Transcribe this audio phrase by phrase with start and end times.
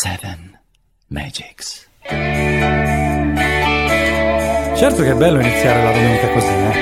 [0.00, 0.56] Seven
[1.08, 1.88] Magics.
[4.76, 6.72] Certo che è bello iniziare la domenica così, eh?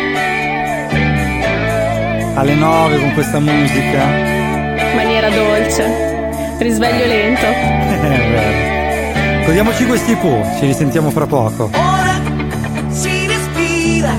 [2.35, 4.05] Alle nove con questa musica.
[4.95, 6.59] Maniera dolce.
[6.59, 7.07] Risveglio eh.
[7.07, 7.47] lento.
[8.05, 9.47] è vero.
[9.47, 11.71] Godiamoci questi po', ci risentiamo fra poco.
[11.73, 12.21] Ora
[12.91, 14.13] si respira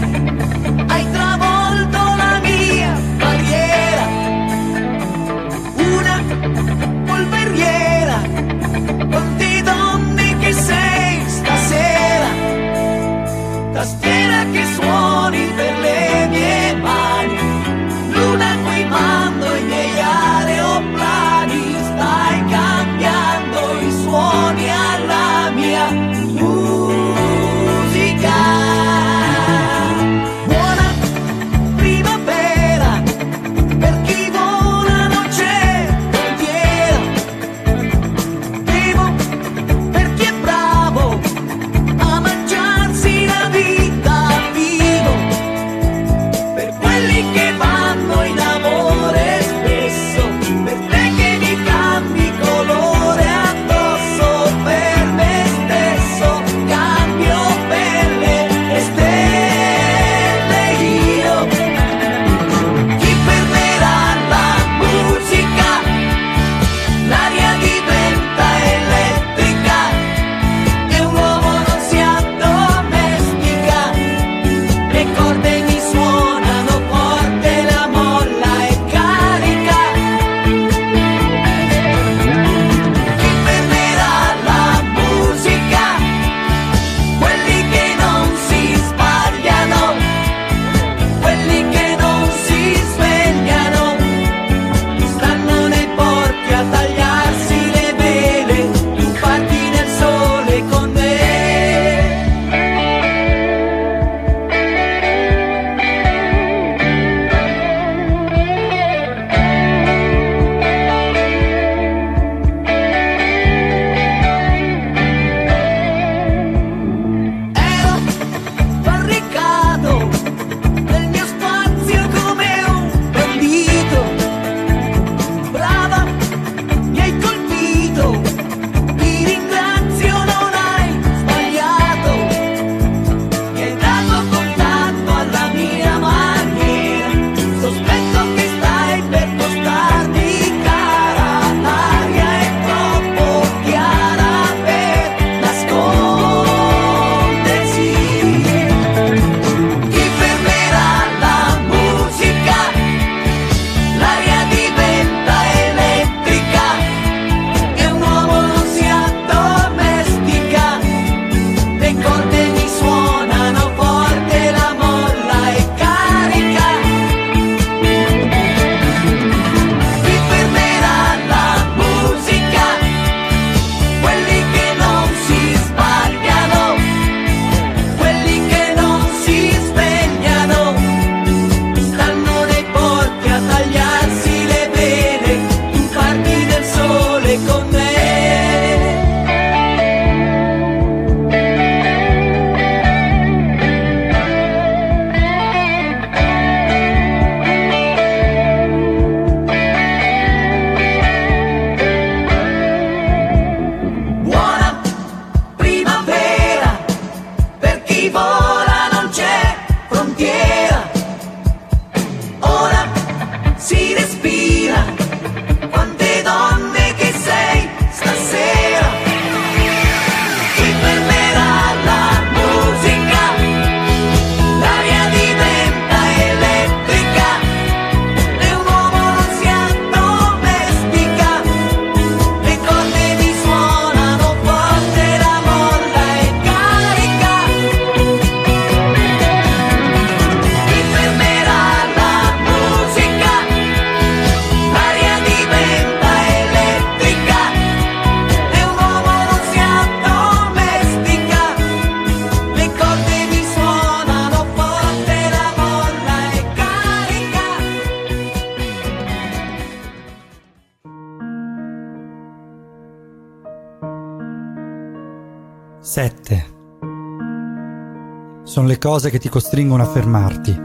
[268.58, 270.60] sono le cose che ti costringono a fermarti,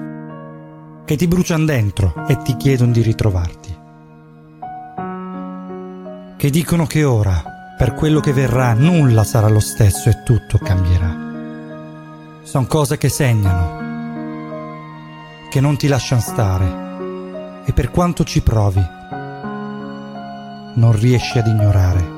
[1.05, 3.77] che ti bruciano dentro e ti chiedono di ritrovarti.
[6.39, 12.41] Che dicono che ora, per quello che verrà, nulla sarà lo stesso e tutto cambierà.
[12.45, 13.81] Sono cose che segnano,
[15.51, 18.83] che non ti lasciano stare e per quanto ci provi,
[20.77, 22.11] non riesci ad ignorare.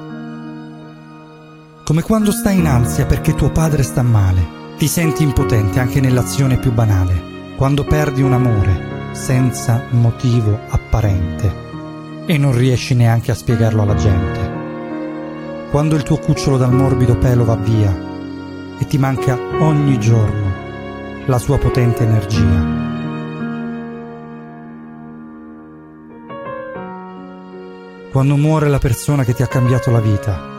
[1.85, 6.59] Come quando stai in ansia perché tuo padre sta male ti senti impotente anche nell'azione
[6.59, 11.63] più banale, quando perdi un amore senza motivo apparente
[12.27, 14.53] e non riesci neanche a spiegarlo alla gente.
[15.71, 17.97] Quando il tuo cucciolo dal morbido pelo va via
[18.79, 20.53] e ti manca ogni giorno
[21.27, 22.83] la sua potente energia.
[28.11, 30.54] Quando muore la persona che ti ha cambiato la vita,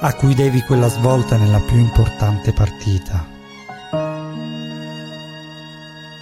[0.00, 3.26] a cui devi quella svolta nella più importante partita.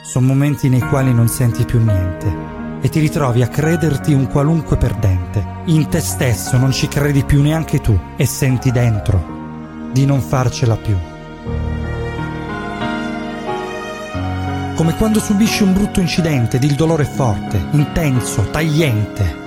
[0.03, 4.79] Sono momenti nei quali non senti più niente e ti ritrovi a crederti un qualunque
[4.79, 5.45] perdente.
[5.67, 9.35] In te stesso non ci credi più neanche tu e senti dentro
[9.93, 10.97] di non farcela più.
[14.75, 19.45] Come quando subisci un brutto incidente ed il dolore è forte, intenso, tagliente.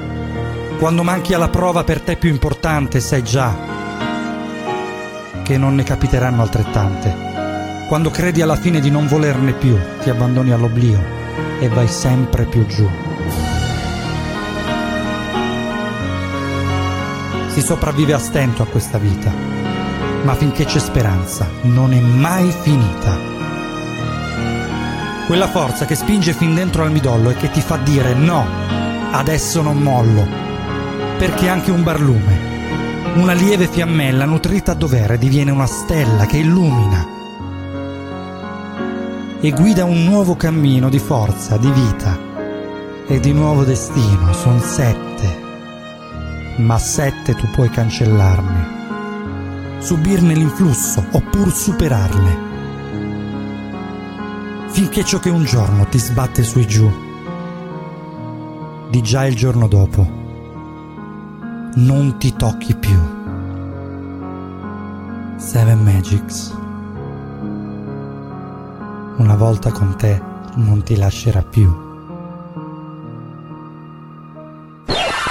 [0.77, 3.77] Quando manchi alla prova per te più importante sai già
[5.50, 7.86] che non ne capiteranno altrettante.
[7.88, 11.04] Quando credi alla fine di non volerne più, ti abbandoni all'oblio
[11.60, 12.88] e vai sempre più giù.
[17.48, 19.31] Si sopravvive a stento a questa vita,
[20.22, 23.18] ma finché c'è speranza non è mai finita.
[25.25, 28.46] Quella forza che spinge fin dentro al midollo e che ti fa dire no,
[29.10, 30.28] adesso non mollo,
[31.18, 32.49] perché anche un barlume,
[33.15, 37.17] una lieve fiammella nutrita a dovere diviene una stella che illumina
[39.41, 42.17] e guida un nuovo cammino di forza, di vita
[43.07, 44.33] e di nuovo destino.
[44.33, 45.38] Sono sette,
[46.57, 52.47] ma sette tu puoi cancellarne, subirne l'influsso oppure superarle.
[54.67, 56.91] Finché ciò che un giorno ti sbatte sui giù,
[58.89, 60.19] di già il giorno dopo,
[61.75, 63.00] non ti tocchi più.
[65.38, 66.57] Seven Magics
[69.19, 70.21] una volta con te
[70.56, 71.69] non ti lascerà più.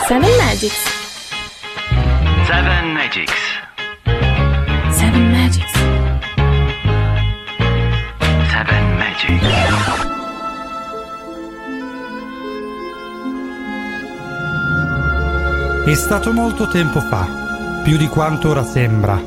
[0.07, 0.83] Seven Magics.
[2.47, 3.33] Seven Magics.
[4.91, 5.73] Seven Magics.
[8.51, 9.98] Seven Magics.
[15.85, 19.19] È stato molto tempo fa, più di quanto ora sembra,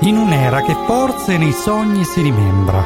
[0.00, 2.84] in un'era che forse nei sogni si rimembra.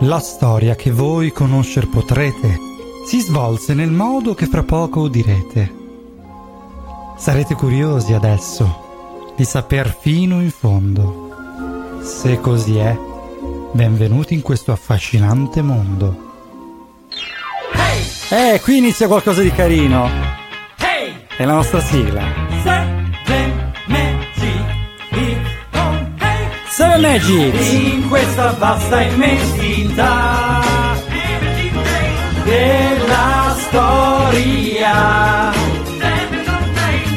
[0.00, 2.58] La storia che voi conoscer potrete
[3.04, 5.74] si svolse nel modo che fra poco udirete.
[7.16, 11.98] Sarete curiosi adesso di saper fino in fondo.
[12.02, 12.96] Se così è,
[13.72, 16.26] benvenuti in questo affascinante mondo.
[18.30, 20.27] Eh, qui inizia qualcosa di carino.
[21.38, 22.20] È la nostra sigla.
[22.64, 24.64] Seven Magic!
[26.68, 27.72] Seven Magics!
[27.74, 30.60] In questa vasta immensità
[32.42, 35.52] della storia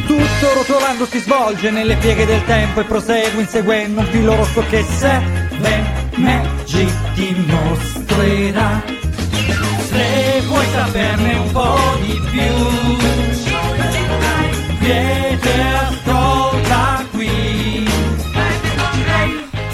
[0.05, 4.83] Tutto rotolando si svolge nelle pieghe del tempo e prosegue inseguendo un filo rosso che
[4.83, 5.83] Seven
[6.17, 8.83] Magic ti mostrerà
[9.89, 13.50] se vuoi saperne un po' di più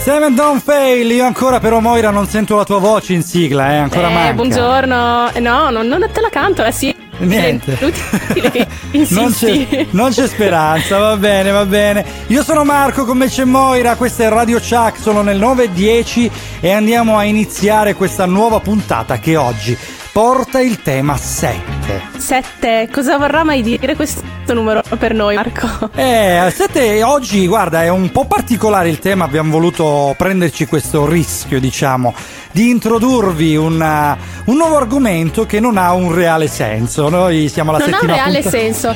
[0.07, 3.75] Seven Don't Fail, io ancora però Moira non sento la tua voce in sigla, eh,
[3.75, 4.33] ancora eh, manca.
[4.33, 5.31] buongiorno.
[5.33, 6.95] Eh, No, non, non te la canto, eh sì.
[7.19, 7.75] Niente.
[8.33, 8.67] Che
[9.09, 12.05] Non c'è, non c'è speranza, va bene, va bene.
[12.27, 16.71] Io sono Marco, con me c'è Moira, questa è Radio Chuck, sono nel 9.10 e
[16.71, 19.77] andiamo a iniziare questa nuova puntata che oggi
[20.13, 22.01] porta il tema 7.
[22.17, 25.89] Sette, cosa vorrà mai dire questo numero per noi, Marco?
[25.95, 31.59] Eh, 7 oggi, guarda, è un po' particolare il tema, abbiamo voluto prenderci questo rischio,
[31.59, 32.13] diciamo,
[32.51, 37.09] di introdurvi una- un nuovo argomento che non ha un reale senso.
[37.09, 38.95] Noi siamo alla non ha un settima reale puntata- senso.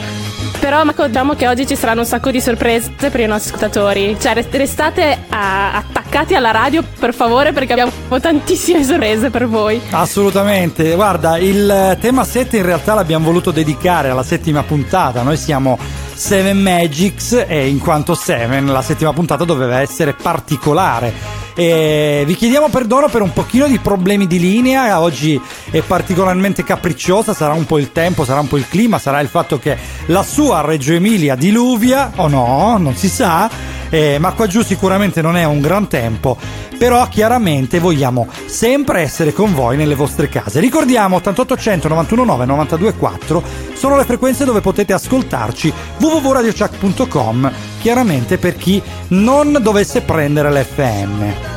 [0.61, 4.15] Però diciamo che oggi ci saranno un sacco di sorprese per i nostri ascoltatori.
[4.19, 7.91] Cioè, rest- restate ah, attaccati alla radio, per favore, perché abbiamo
[8.21, 9.81] tantissime sorprese per voi.
[9.89, 15.23] Assolutamente, guarda, il tema 7 in realtà l'abbiamo voluto dedicare alla settima puntata.
[15.23, 15.79] Noi siamo
[16.13, 21.40] Seven Magics e in quanto Seven la settima puntata doveva essere particolare.
[21.53, 24.99] E vi chiediamo perdono per un pochino di problemi di linea.
[25.01, 25.39] Oggi
[25.69, 27.33] è particolarmente capricciosa.
[27.33, 29.77] Sarà un po' il tempo, sarà un po' il clima, sarà il fatto che
[30.07, 33.49] la sua Reggio Emilia diluvia o no, non si sa.
[33.89, 36.37] Eh, ma qua giù sicuramente non è un gran tempo.
[36.77, 40.59] Però chiaramente vogliamo sempre essere con voi nelle vostre case.
[40.59, 43.43] Ricordiamo 8800 919 924
[43.75, 51.49] sono le frequenze dove potete ascoltarci www.radiochuck.com chiaramente per chi non dovesse prendere l'FM.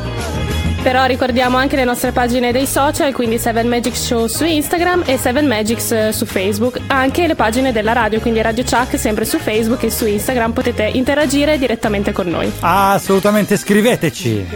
[0.83, 5.17] Però ricordiamo anche le nostre pagine dei social, quindi 7 Magics Show su Instagram e
[5.17, 6.79] 7 Magics eh, su Facebook.
[6.89, 10.85] Anche le pagine della radio, quindi Radio Chuck sempre su Facebook e su Instagram potete
[10.85, 12.53] interagire direttamente con noi.
[12.61, 14.47] Assolutamente scriveteci.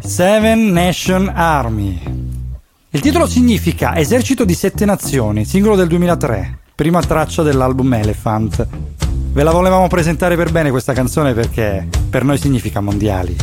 [0.00, 2.00] Seven Nation Army.
[2.90, 8.66] Il titolo significa Esercito di sette nazioni, singolo del 2003, prima traccia dell'album Elephant.
[9.32, 13.34] Ve la volevamo presentare per bene questa canzone perché per noi significa mondiali.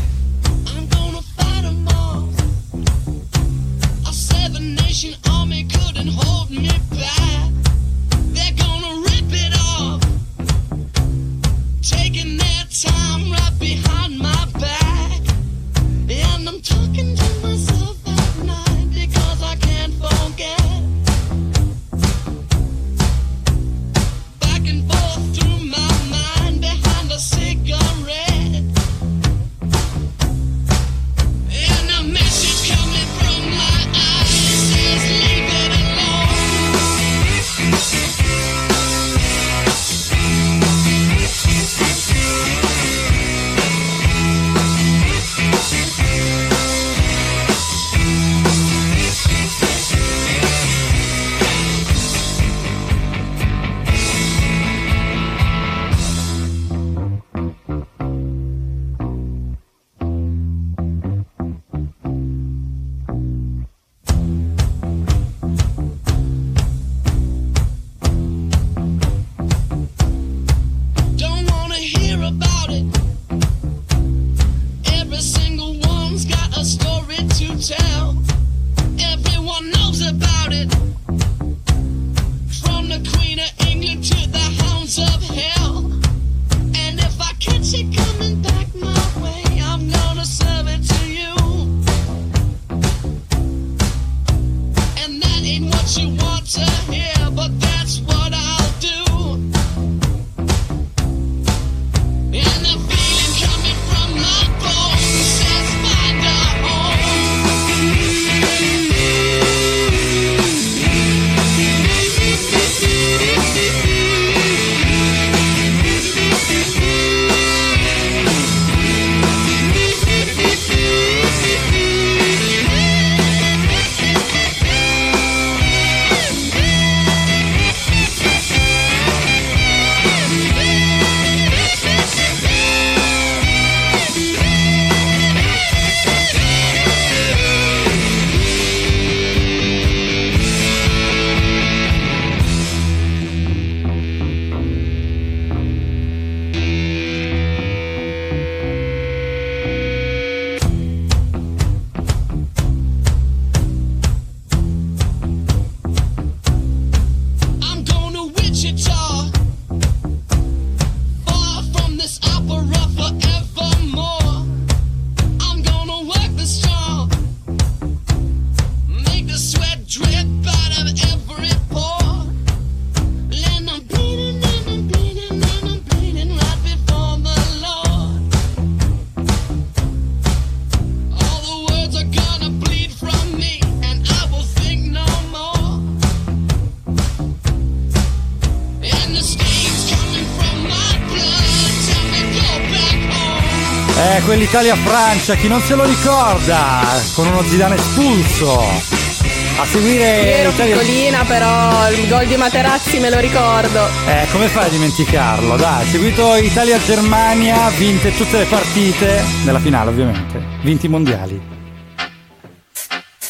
[194.60, 194.70] Home.
[194.70, 196.82] Quell'Italia-Francia, chi non se lo ricorda?
[197.14, 198.60] Con uno Zidane espulso.
[198.60, 200.78] A seguire Ero l'Italia...
[200.78, 203.88] piccolina, però il gol di Materazzi me lo ricordo.
[204.06, 205.56] Eh, come fai a dimenticarlo?
[205.56, 211.42] Dai, seguito Italia-Germania, vinte tutte le partite, nella finale ovviamente, vinti i mondiali.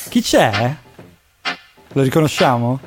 [0.09, 0.75] Chi c'è?
[1.93, 2.79] Lo riconosciamo?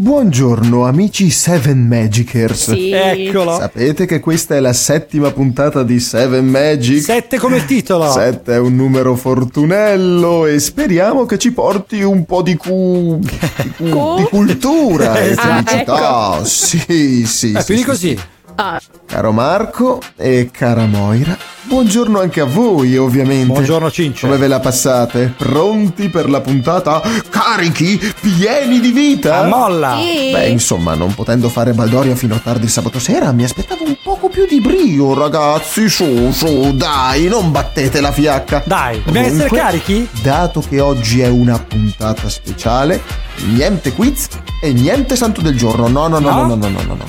[0.00, 2.70] Buongiorno amici Seven Magicers.
[2.70, 2.92] Sì.
[2.92, 3.56] Eccolo.
[3.58, 7.02] Sapete che questa è la settima puntata di Seven Magic?
[7.02, 8.08] Sette come titolo.
[8.08, 13.18] Sette è un numero fortunello e speriamo che ci porti un po' di, cu...
[13.18, 15.64] di, cu- di cultura e Esatto.
[15.68, 16.44] felicità.
[16.44, 17.52] Sì, sì.
[17.54, 18.08] Eh, sì, più di sì, così.
[18.16, 18.20] sì.
[18.54, 21.36] Ah, Caro Marco e cara Moira,
[21.68, 23.46] buongiorno anche a voi, ovviamente.
[23.52, 24.26] Buongiorno, Cince.
[24.26, 25.32] Come ve la passate?
[25.36, 27.00] Pronti per la puntata?
[27.28, 27.98] Carichi?
[28.20, 29.40] Pieni di vita?
[29.40, 29.96] A molla!
[30.00, 30.30] Sì.
[30.32, 34.28] Beh, insomma, non potendo fare baldoria fino a tardi sabato sera, mi aspettavo un poco
[34.28, 35.88] più di brio, ragazzi.
[35.88, 38.62] Su, su, dai, non battete la fiacca.
[38.66, 40.08] Dai, dobbiamo essere carichi?
[40.22, 43.00] Dato che oggi è una puntata speciale,
[43.46, 44.28] niente quiz
[44.62, 45.86] e niente santo del giorno.
[45.88, 46.46] No, no, no, No?
[46.46, 47.04] no, no, no, no, no.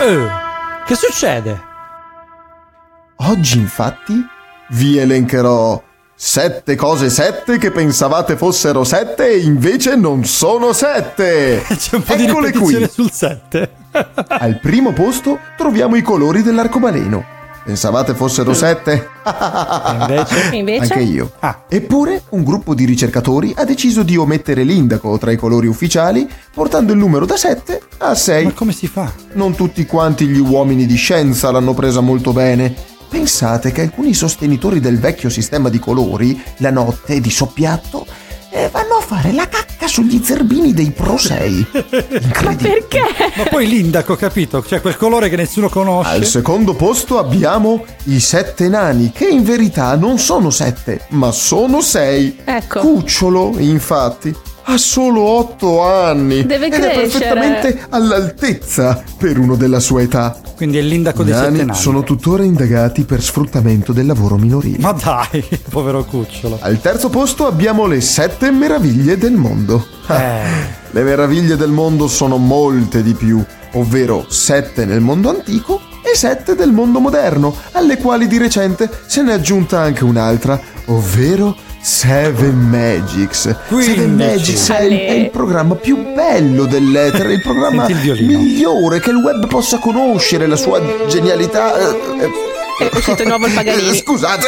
[0.00, 0.28] Eh,
[0.86, 1.72] che succede?
[3.26, 4.22] Oggi, infatti,
[4.72, 5.82] vi elencherò
[6.14, 11.62] sette cose sette che pensavate fossero sette e invece non sono sette.
[11.66, 12.94] C'è un po' di Eccole ripetizione qui.
[12.94, 13.70] sul 7.
[14.28, 17.32] Al primo posto troviamo i colori dell'arcobaleno.
[17.64, 19.08] Pensavate fossero sette?
[19.98, 20.54] invece?
[20.54, 20.92] Invece?
[20.92, 21.32] Anche io.
[21.38, 21.64] Ah.
[21.66, 26.92] Eppure, un gruppo di ricercatori ha deciso di omettere l'indaco tra i colori ufficiali, portando
[26.92, 28.44] il numero da 7 a 6.
[28.44, 29.10] Ma come si fa?
[29.32, 32.92] Non tutti quanti gli uomini di scienza l'hanno presa molto bene.
[33.14, 38.04] Pensate che alcuni sostenitori del vecchio sistema di colori, la notte di soppiatto,
[38.50, 41.66] eh, vanno a fare la cacca sugli zerbini dei Pro 6.
[42.20, 42.84] Incredibile.
[42.88, 43.02] Perché?
[43.36, 44.64] Ma poi l'indaco, capito?
[44.64, 46.10] Cioè quel colore che nessuno conosce.
[46.10, 51.80] Al secondo posto abbiamo i sette nani, che in verità non sono sette, ma sono
[51.82, 52.40] sei.
[52.44, 52.80] Ecco.
[52.80, 54.34] Cucciolo, infatti,
[54.66, 56.44] ha solo otto anni.
[56.46, 57.08] Deve ed è crescere.
[57.08, 60.36] perfettamente all'altezza per uno della sua età.
[60.56, 61.78] Quindi è l'indaco I dei sette nani nani.
[61.78, 64.78] sono tuttora indagati per sfruttamento del lavoro minorile.
[64.78, 66.58] Ma dai, povero cucciolo.
[66.60, 69.84] Al terzo posto abbiamo le sette meraviglie del mondo.
[70.08, 70.42] Eh,
[70.90, 73.42] Le meraviglie del mondo sono molte di più,
[73.72, 79.22] ovvero sette nel mondo antico e sette del mondo moderno, alle quali di recente se
[79.22, 81.56] ne è aggiunta anche un'altra, ovvero
[81.88, 83.54] Seven Magics.
[83.68, 89.10] Seven Magics è il, è il programma più bello dell'etere, il programma il migliore che
[89.10, 91.76] il web possa conoscere, la sua genialità.
[91.78, 93.90] eh, eh, È uscito di nuovo il Paganini.
[93.90, 94.46] eh, Scusate,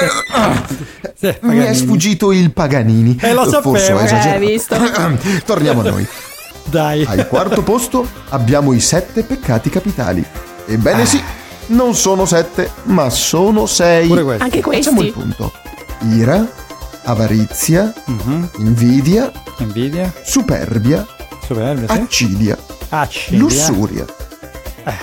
[1.14, 1.74] sì, mi è Paganini.
[1.76, 3.18] sfuggito il Paganini.
[3.20, 3.98] Eh, lo Forse sapevo.
[3.98, 4.28] ho Eh, esagerato.
[4.28, 4.76] hai visto?
[5.44, 6.06] Torniamo a noi.
[6.64, 7.04] Dai.
[7.06, 10.24] Al quarto posto abbiamo i sette peccati capitali.
[10.64, 11.22] Ebbene sì,
[11.66, 14.10] non sono sette, ma sono sei.
[14.10, 15.12] Anche Facciamo il questi.
[15.12, 15.52] punto.
[16.12, 16.46] Ira,
[17.06, 18.50] avarizia, Mhm.
[18.58, 20.12] invidia, Invidia.
[20.24, 21.06] superbia,
[21.44, 21.98] Superbia, sì.
[22.00, 22.56] accidia,
[22.90, 23.38] Accidia.
[23.38, 24.04] lussuria.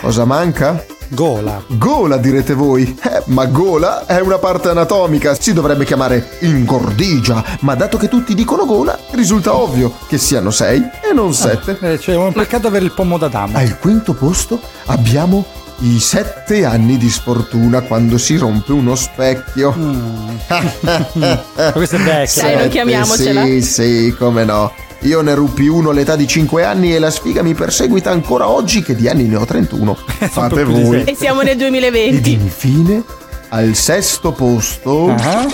[0.02, 0.86] Cosa manca?
[1.10, 1.62] Gola.
[1.68, 2.98] Gola direte voi.
[3.04, 8.34] Eh, ma gola è una parte anatomica, si dovrebbe chiamare ingordigia, ma dato che tutti
[8.34, 11.78] dicono gola, risulta ovvio che siano sei e non sette.
[11.82, 13.60] Eh, cioè, è un peccato avere il pomo da dama.
[13.60, 15.46] Al quinto posto abbiamo
[15.80, 19.74] i sette anni di sfortuna quando si rompe uno specchio.
[20.48, 22.42] Ma questo è vecchio.
[22.42, 23.44] Dai, non chiamiamocela.
[23.46, 24.72] Sì, sì, come no.
[25.02, 28.82] Io ne ruppi uno all'età di 5 anni e la sfiga mi perseguita ancora oggi
[28.82, 29.96] che di anni ne ho 31.
[30.30, 31.00] Fate voi.
[31.00, 31.12] sette.
[31.12, 32.32] E siamo nel Ed 2020.
[32.32, 33.04] infine,
[33.50, 35.46] al sesto posto, Ah,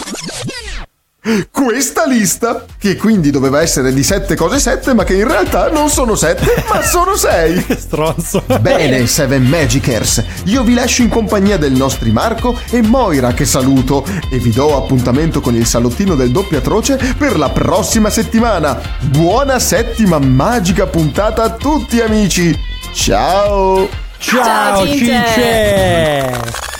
[1.51, 5.89] questa lista, che quindi doveva essere di sette cose sette, ma che in realtà non
[5.89, 7.63] sono sette, ma sono sei.
[7.63, 8.43] Che stronzo.
[8.59, 14.05] Bene, Seven Magicers, io vi lascio in compagnia del nostri Marco e Moira che saluto
[14.31, 18.79] e vi do appuntamento con il salottino del doppio atroce per la prossima settimana.
[18.99, 22.57] Buona settima magica puntata a tutti amici.
[22.93, 23.87] Ciao!
[24.17, 25.23] Ciao, Ciao, Cince.
[25.33, 26.78] Cince!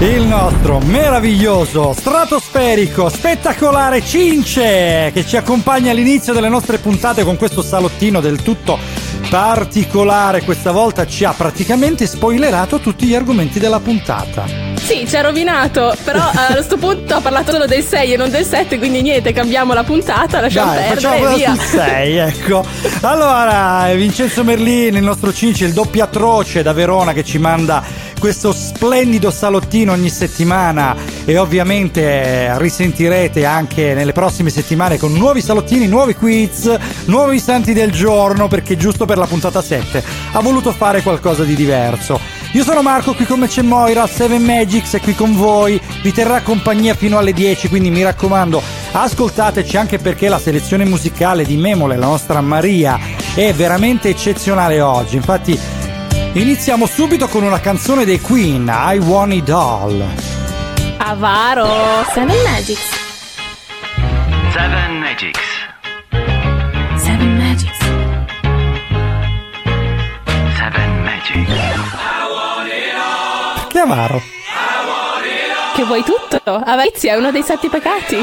[0.00, 7.62] Il nostro meraviglioso, stratosferico, spettacolare Cince che ci accompagna all'inizio delle nostre puntate con questo
[7.62, 8.78] salottino del tutto
[9.28, 10.42] particolare.
[10.42, 14.68] Questa volta ci ha praticamente spoilerato tutti gli argomenti della puntata.
[14.76, 15.94] Sì, ci ha rovinato.
[16.02, 18.78] Però a questo punto ha parlato solo del 6 e non del 7.
[18.78, 21.54] Quindi niente, cambiamo la puntata, lasciamo Dai, perdere facciamo e via.
[21.54, 22.64] sul 6, ecco.
[23.02, 27.82] Allora, Vincenzo Merlini, il nostro Cinci, il doppio atroce da Verona che ci manda
[28.18, 35.86] questo splendido salottino ogni settimana e ovviamente risentirete anche nelle prossime settimane con nuovi salottini,
[35.86, 36.74] nuovi quiz,
[37.06, 40.02] nuovi santi del giorno perché giusto per la puntata 7
[40.32, 42.18] ha voluto fare qualcosa di diverso.
[42.52, 46.12] Io sono Marco, qui con me c'è Moira, Seven Magics è qui con voi, vi
[46.12, 51.56] terrà compagnia fino alle 10, quindi mi raccomando ascoltateci anche perché la selezione musicale di
[51.56, 52.98] Memole, la nostra Maria,
[53.34, 55.16] è veramente eccezionale oggi.
[55.16, 55.58] Infatti
[56.32, 60.04] iniziamo subito con una canzone dei Queen, I Want It All.
[60.98, 62.04] Avaro.
[62.12, 62.96] Seven Magics.
[64.52, 65.40] Seven Magics.
[66.96, 67.78] Seven Magics.
[70.56, 71.52] Seven Magics.
[73.68, 74.22] Che avaro.
[75.74, 76.40] Che vuoi tutto?
[76.44, 78.16] Avarizia è uno dei sette peccati.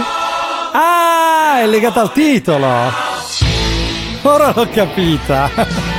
[0.73, 2.67] Ah, è legata al titolo.
[4.23, 5.94] Ora l'ho capita.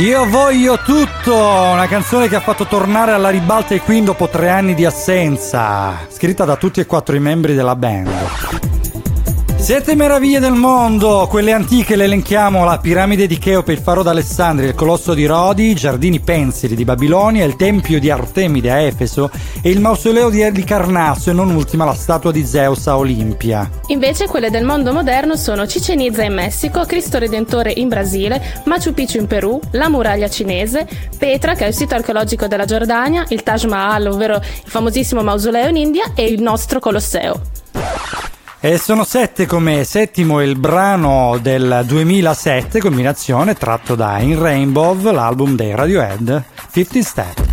[0.00, 4.48] Io voglio tutto, una canzone che ha fatto tornare alla ribalta i Queen dopo tre
[4.48, 8.69] anni di assenza, scritta da tutti e quattro i membri della band.
[9.60, 14.66] Sette meraviglie del mondo, quelle antiche le elenchiamo, la piramide di Cheope, il faro d'Alessandria,
[14.66, 19.30] il colosso di Rodi, i giardini pensili di Babilonia, il tempio di Artemide a Efeso
[19.62, 23.70] e il mausoleo di Elicarnasso e non ultima la statua di Zeus a Olimpia.
[23.88, 28.92] Invece quelle del mondo moderno sono Chichen Itza in Messico, Cristo Redentore in Brasile, Machu
[28.92, 33.42] Picchu in Perù, la muraglia cinese, Petra che è il sito archeologico della Giordania, il
[33.42, 37.40] Taj Mahal, ovvero il famosissimo mausoleo in India e il nostro Colosseo.
[38.62, 45.56] E sono sette come settimo il brano del 2007, combinazione tratto da In Rainbow, l'album
[45.56, 47.49] dei Radiohead, 15 Step.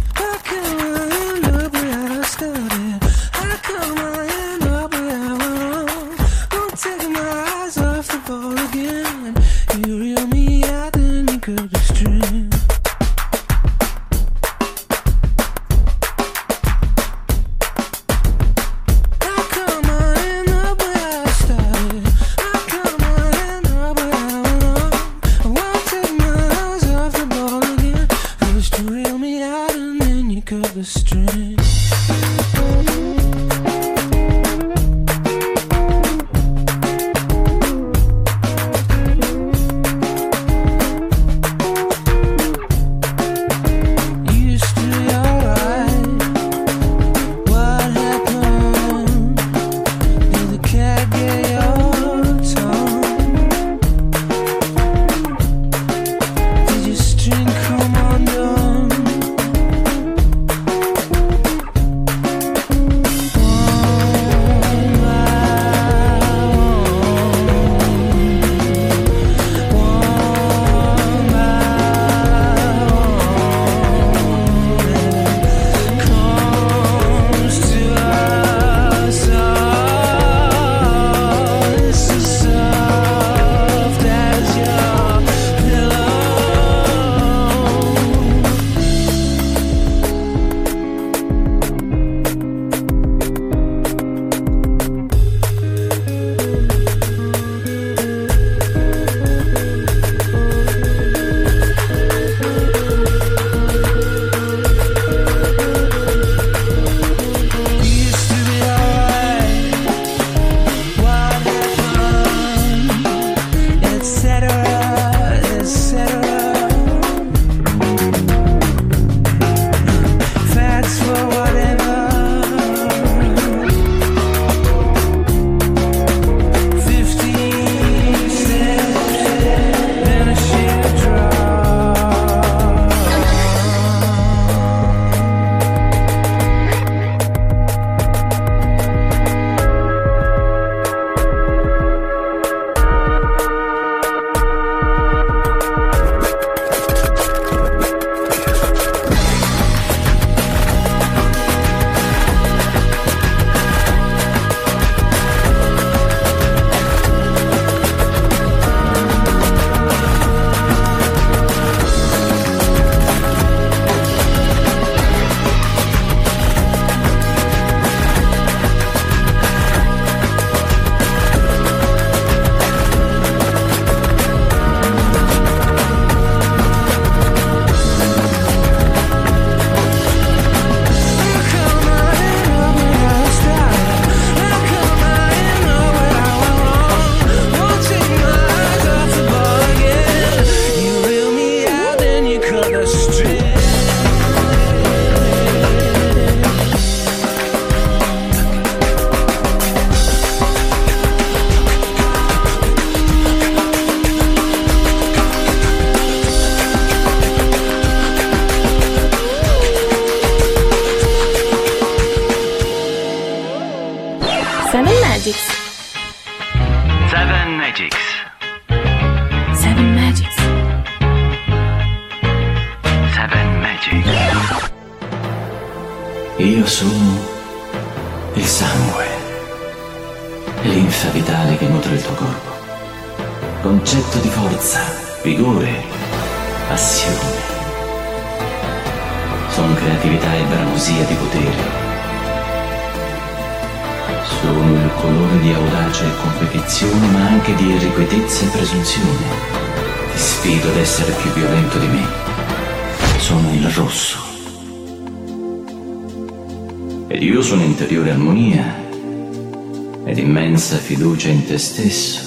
[261.77, 262.25] Stesso.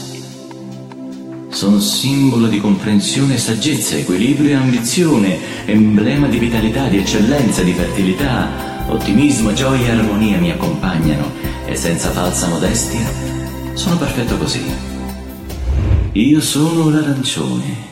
[1.48, 7.72] Sono simbolo di comprensione e saggezza, equilibrio e ambizione, emblema di vitalità, di eccellenza, di
[7.72, 8.48] fertilità.
[8.86, 11.32] Ottimismo, gioia e armonia mi accompagnano
[11.66, 13.28] e senza falsa modestia
[13.74, 14.62] sono perfetto così.
[16.12, 17.88] Io sono l'arancione.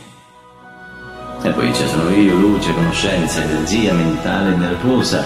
[1.42, 5.24] E poi ci sono io, luce, conoscenza, energia mentale e nervosa.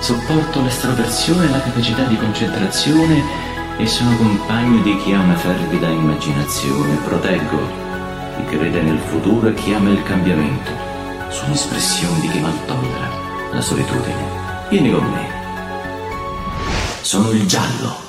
[0.00, 3.47] Sopporto l'estroversione e la capacità di concentrazione
[3.78, 6.98] e sono compagno di chi ha una fervida immaginazione.
[7.04, 7.58] Proteggo
[8.36, 10.70] chi crede nel futuro e chi ama il cambiamento.
[11.28, 13.08] Sono espressioni di chi mal tollera
[13.52, 14.36] la solitudine.
[14.68, 15.36] Vieni con me.
[17.00, 18.06] Sono il giallo.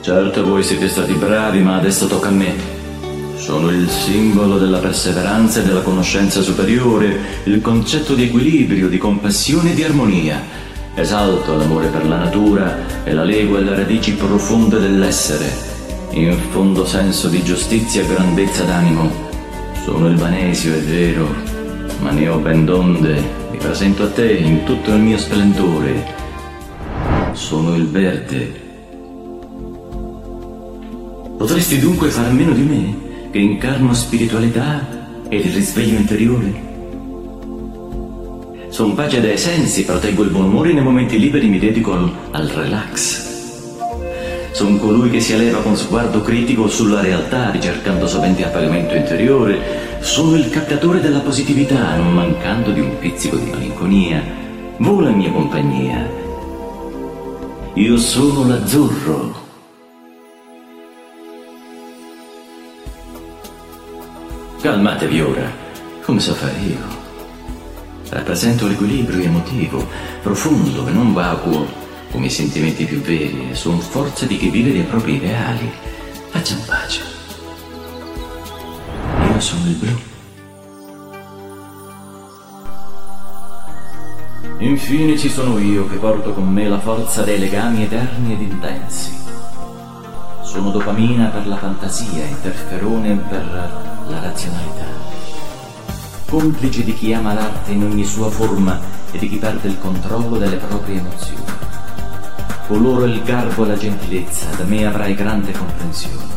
[0.00, 2.72] Certo voi siete stati bravi, ma adesso tocca a me.
[3.36, 9.70] Sono il simbolo della perseveranza e della conoscenza superiore, il concetto di equilibrio, di compassione
[9.70, 10.63] e di armonia.
[10.96, 15.52] Esalto l'amore per la natura e la lego alle radici profonde dell'essere.
[16.10, 19.10] Infondo senso di giustizia e grandezza d'animo.
[19.82, 21.26] Sono il vanesio, è vero,
[22.00, 23.20] ma ne ho ben donde.
[23.50, 26.14] Mi presento a te in tutto il mio splendore.
[27.32, 28.62] Sono il verde.
[31.36, 34.86] Potresti dunque fare a meno di me, che incarno spiritualità
[35.28, 36.73] e il risveglio interiore?
[38.74, 42.12] Sono pace dai sensi, proteggo il buon umore e nei momenti liberi mi dedico al,
[42.32, 44.50] al relax.
[44.50, 50.00] Sono colui che si eleva con sguardo critico sulla realtà, ricercando sovente appagamento interiore.
[50.00, 54.20] Sono il captatore della positività, non mancando di un pizzico di malinconia.
[54.78, 56.10] Vola mia compagnia.
[57.74, 59.42] Io sono l'azzurro.
[64.60, 65.48] Calmatevi ora,
[66.02, 66.93] come so fare io.
[68.08, 69.86] Rappresento l'equilibrio emotivo,
[70.22, 71.66] profondo e non vacuo,
[72.10, 75.70] come i sentimenti più veri, e sono forza di chi vive dei propri ideali.
[76.28, 77.00] Facciamo pace.
[79.32, 80.12] Io sono il blu.
[84.58, 89.12] Infine ci sono io che porto con me la forza dei legami eterni ed intensi.
[90.42, 93.44] Sono dopamina per la fantasia, interferone per
[94.08, 95.03] la razionalità.
[96.34, 98.80] Complice di chi ama l'arte in ogni sua forma
[99.12, 101.44] e di chi perde il controllo delle proprie emozioni.
[102.66, 106.34] Coloro il garbo e la gentilezza, da me avrai grande comprensione.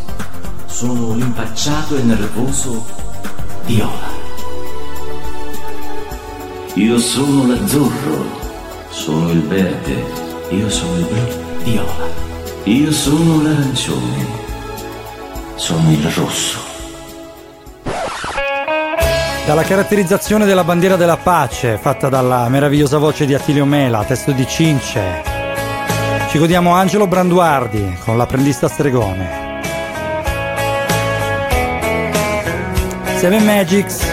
[0.67, 2.86] Sono l'impacciato e nervoso
[3.65, 4.07] viola.
[6.75, 8.23] Io sono l'azzurro,
[8.89, 10.03] sono il verde,
[10.51, 12.07] io sono il blu, viola.
[12.65, 14.27] Io sono l'arancione,
[15.55, 16.66] sono il rosso.
[19.47, 24.45] Dalla caratterizzazione della bandiera della pace, fatta dalla meravigliosa voce di Attilio Mela, testo di
[24.45, 25.23] Cince,
[26.27, 29.62] ci godiamo Angelo Branduardi con l'apprendista stregone.
[33.15, 34.05] Seven Magics,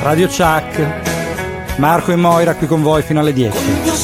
[0.00, 4.03] Radio Chuck, Marco e Moira qui con voi fino alle 10.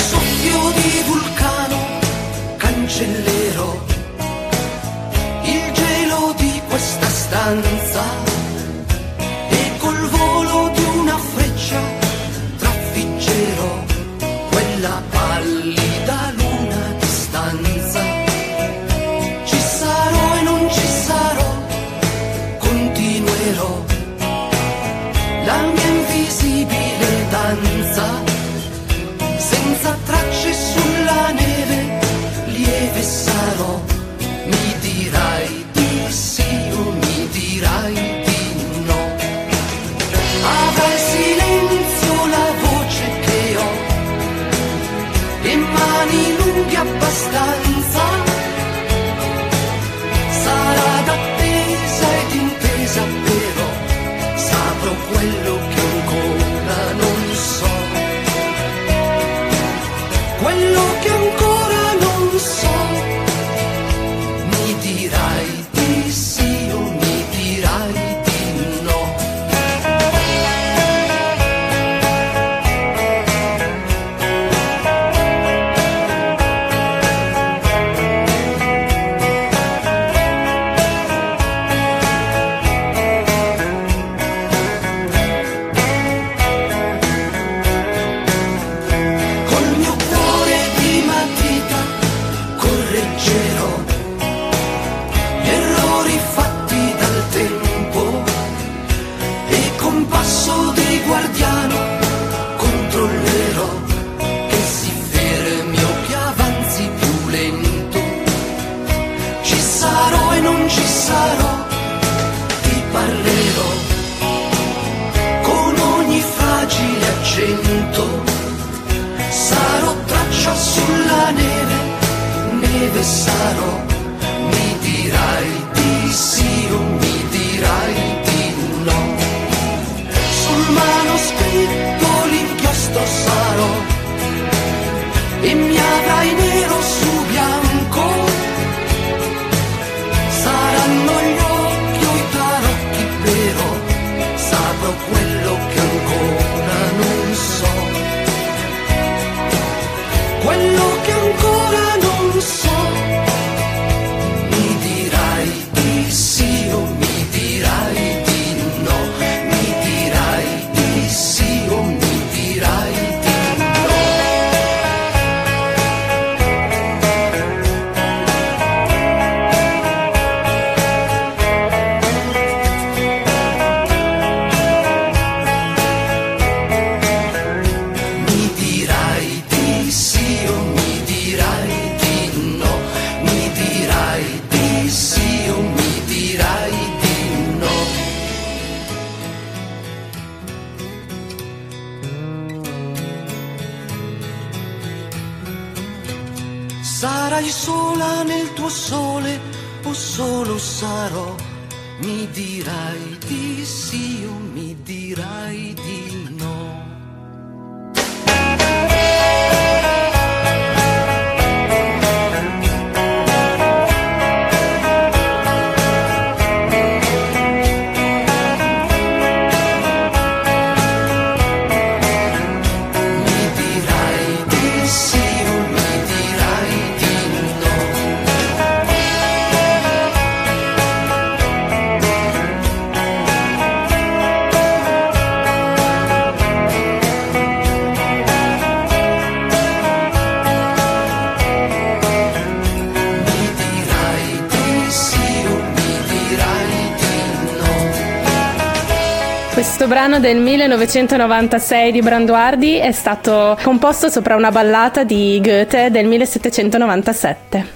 [250.11, 257.67] Brano del 1996 di Branduardi è stato composto sopra una ballata di Goethe del 1797.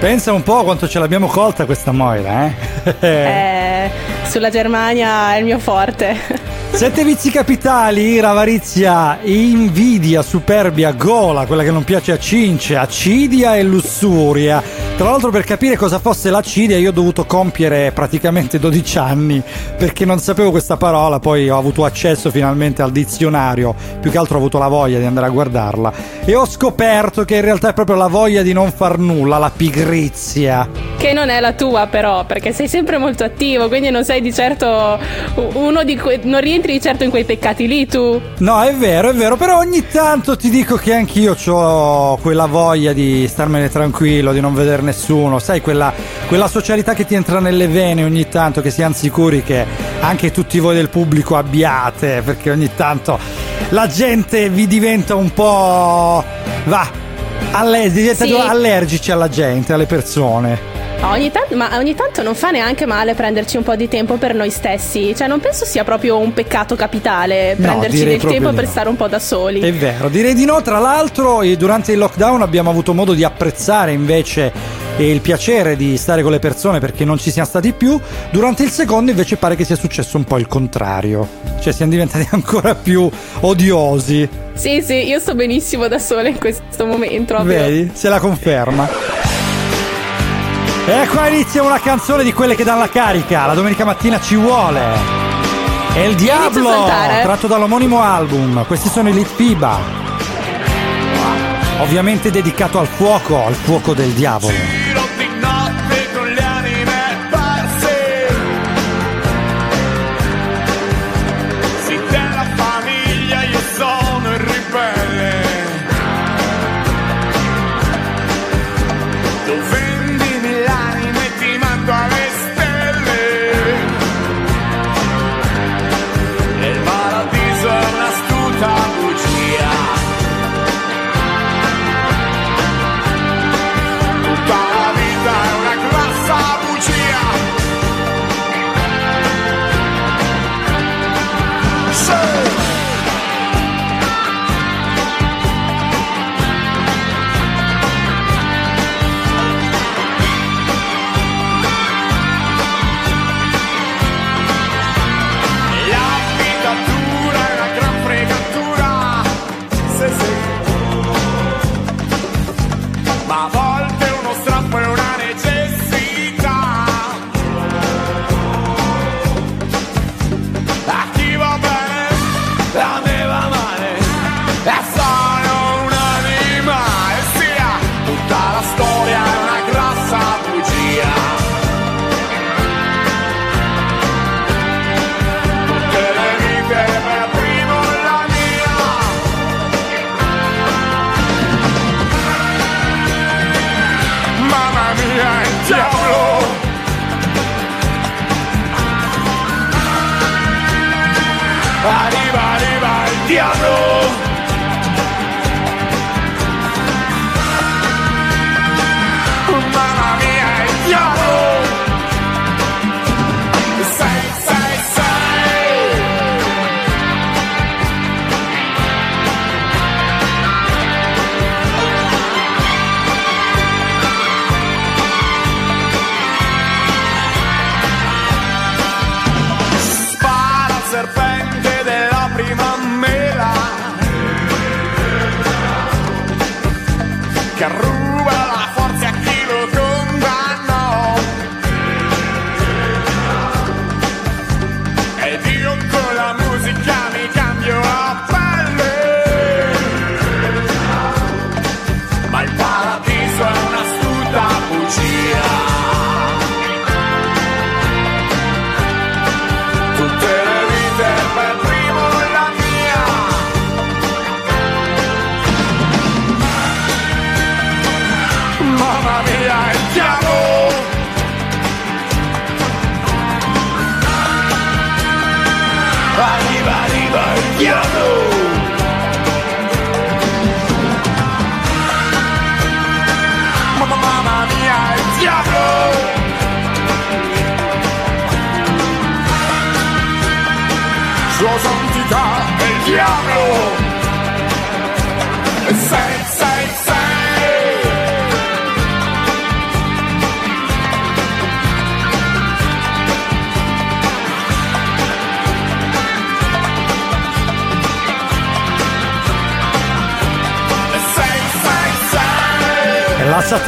[0.00, 2.94] Pensa un po' quanto ce l'abbiamo colta questa Moira, eh?
[2.98, 3.90] Eh,
[4.24, 6.16] sulla Germania è il mio forte.
[6.72, 13.56] Sette vizi capitali, ira, avarizia, invidia, superbia, gola, quella che non piace a Cince, acidia
[13.56, 14.71] e lussuria.
[14.96, 19.42] Tra l'altro per capire cosa fosse l'acidia io ho dovuto compiere praticamente 12 anni
[19.76, 24.36] perché non sapevo questa parola, poi ho avuto accesso finalmente al dizionario, più che altro
[24.36, 25.92] ho avuto la voglia di andare a guardarla
[26.24, 29.50] e ho scoperto che in realtà è proprio la voglia di non far nulla, la
[29.50, 30.68] pigrizia.
[30.96, 34.32] Che non è la tua, però, perché sei sempre molto attivo, quindi non sei di
[34.32, 35.00] certo
[35.54, 36.20] uno di quei.
[36.22, 38.20] non rientri di certo in quei peccati lì, tu.
[38.38, 42.92] No, è vero, è vero, però ogni tanto ti dico che anch'io ho quella voglia
[42.92, 45.92] di starmene tranquillo, di non vedere nessuno, sai, quella,
[46.28, 49.64] quella socialità che ti entra nelle vene ogni tanto, che siamo sicuri che
[50.00, 53.18] anche tutti voi del pubblico abbiate, perché ogni tanto
[53.70, 56.22] la gente vi diventa un po'...
[56.64, 56.88] va,
[57.52, 58.34] alle- diventa Sì.
[58.34, 60.71] allergici alla gente, alle persone.
[61.02, 64.18] No, ogni tanto, ma ogni tanto non fa neanche male prenderci un po' di tempo
[64.18, 65.12] per noi stessi.
[65.16, 68.70] Cioè, non penso sia proprio un peccato capitale No, prenderci del tempo di per no.
[68.70, 69.58] stare un po' da soli.
[69.58, 70.62] È vero, direi di no.
[70.62, 74.52] Tra l'altro, durante il lockdown abbiamo avuto modo di apprezzare invece
[74.96, 77.98] eh, il piacere di stare con le persone perché non ci siamo stati più.
[78.30, 81.28] Durante il secondo, invece, pare che sia successo un po' il contrario.
[81.60, 84.28] Cioè, siamo diventati ancora più odiosi.
[84.54, 87.42] Sì, sì, io sto benissimo da sola in questo momento.
[87.42, 87.90] Vedi?
[87.92, 89.31] Se la conferma.
[91.00, 93.46] E qua inizia una canzone di quelle che danno la carica.
[93.46, 94.80] La domenica mattina ci vuole.
[95.94, 97.22] È il Diablo, saltare.
[97.22, 98.66] tratto dall'omonimo album.
[98.66, 99.78] Questi sono i Litfiba.
[101.78, 104.81] Ovviamente dedicato al fuoco, al fuoco del diavolo.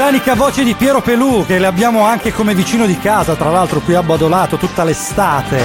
[0.05, 3.81] Satanica voce di Piero Pelù, che le abbiamo anche come vicino di casa, tra l'altro
[3.81, 5.59] qui a Badolato tutta l'estate.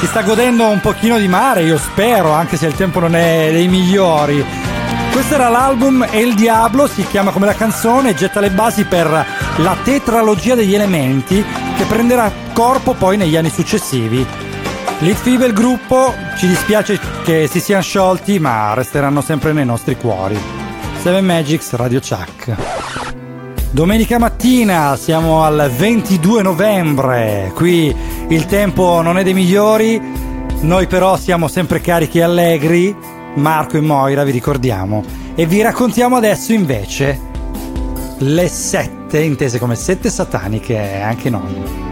[0.00, 3.48] Si sta godendo un pochino di mare, io spero, anche se il tempo non è
[3.52, 4.44] dei migliori.
[5.12, 8.82] Questo era l'album E il Diablo, si chiama come la canzone, e getta le basi
[8.86, 9.08] per
[9.58, 11.44] la tetralogia degli elementi
[11.76, 14.26] che prenderà corpo poi negli anni successivi.
[14.98, 20.36] Litfibe il gruppo, ci dispiace che si siano sciolti, ma resteranno sempre nei nostri cuori.
[21.00, 22.85] Seven Magics Radio Chuck.
[23.76, 27.94] Domenica mattina siamo al 22 novembre, qui
[28.26, 30.00] il tempo non è dei migliori,
[30.60, 32.96] noi però siamo sempre carichi e allegri,
[33.34, 35.04] Marco e Moira vi ricordiamo,
[35.34, 37.20] e vi raccontiamo adesso invece
[38.16, 41.85] le sette, intese come sette sataniche, anche non.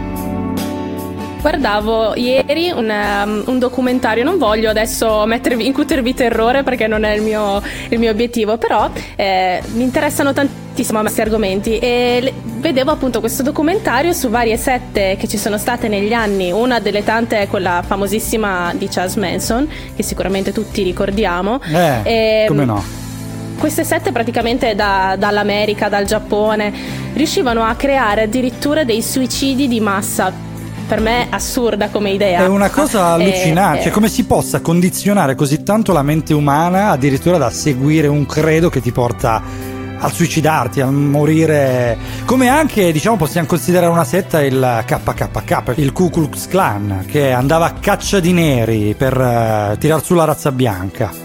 [1.49, 7.11] Guardavo ieri un, um, un documentario, non voglio adesso mettervi, incutervi terrore perché non è
[7.13, 12.89] il mio, il mio obiettivo, però eh, mi interessano tantissimo questi argomenti e le- vedevo
[12.89, 17.37] appunto questo documentario su varie sette che ci sono state negli anni, una delle tante
[17.41, 21.61] è quella famosissima di Charles Manson, che sicuramente tutti ricordiamo.
[21.71, 22.83] Eh, Ehm, come no?
[23.59, 26.73] queste sette praticamente da- dall'America, dal Giappone,
[27.13, 30.53] riuscivano a creare addirittura dei suicidi di massa.
[30.87, 32.41] Per me assurda come idea.
[32.41, 36.33] È una cosa Eh, allucinante, eh, cioè come si possa condizionare così tanto la mente
[36.33, 39.41] umana addirittura da seguire un credo che ti porta
[39.97, 41.97] a suicidarti, a morire.
[42.25, 47.65] Come anche, diciamo, possiamo considerare una setta il KKK, il Ku Klux Klan, che andava
[47.65, 51.24] a caccia di neri per eh, tirar su la razza bianca.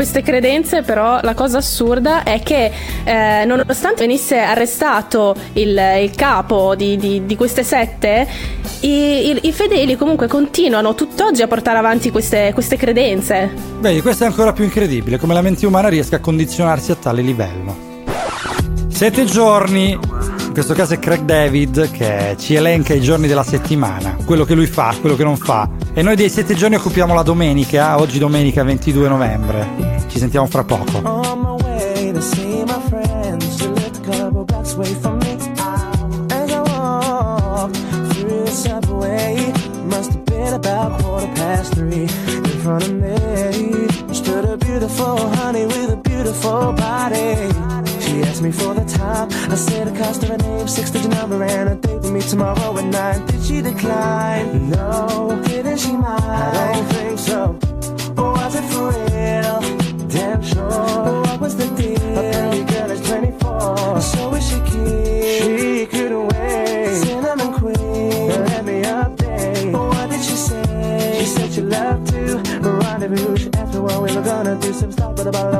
[0.00, 2.70] Queste credenze, però, la cosa assurda è che,
[3.04, 8.26] eh, nonostante venisse arrestato il, il capo di, di- di queste sette,
[8.80, 8.88] i,
[9.28, 13.50] i- i fedeli comunque continuano tutt'oggi a portare avanti queste, queste credenze.
[13.80, 17.20] Vedi, questo è ancora più incredibile, come la mente umana riesca a condizionarsi a tale
[17.20, 17.76] livello.
[18.88, 19.98] Sette giorni,
[20.50, 24.54] in questo caso è Craig David che ci elenca i giorni della settimana, quello che
[24.54, 25.68] lui fa, quello che non fa.
[25.94, 29.68] E noi dei sette giorni occupiamo la domenica, oggi domenica 22 novembre.
[30.08, 31.38] Ci sentiamo fra poco.
[42.62, 47.79] Front of me stood a beautiful honey with a beautiful body.
[48.20, 49.30] She asked me for the time.
[49.50, 52.20] I said the cost of her name, six digit number, and a date with me
[52.20, 53.24] tomorrow at nine.
[53.24, 54.68] Did she decline?
[54.68, 55.42] No.
[55.46, 56.22] Didn't she mind?
[56.22, 57.58] I don't think so.
[58.18, 60.08] Was it for real?
[60.08, 60.68] Damn sure.
[60.68, 62.18] But What was the deal?
[62.18, 64.00] A pretty girl is 24.
[64.02, 65.42] So is she cute?
[65.42, 66.96] She couldn't wait.
[67.02, 68.28] Cinnamon queen.
[68.28, 69.72] Let me update.
[69.72, 71.16] What did she say?
[71.20, 72.36] She said she loved to
[73.00, 73.36] rendezvous.
[73.38, 74.74] She asked me what we were gonna do.
[74.74, 75.54] Some stuff, but about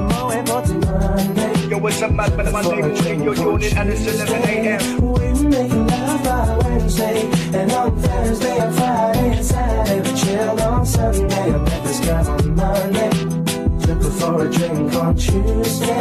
[2.03, 2.37] it's what's up, man?
[2.37, 5.13] But I'm in your unit and it's 11 a.m.
[5.13, 10.87] We making love by Wednesday, and on Thursday and Friday and Saturday we chilled on
[10.87, 11.51] Sunday.
[11.51, 13.11] Met this guy on Monday,
[13.87, 16.00] her for a drink on Tuesday.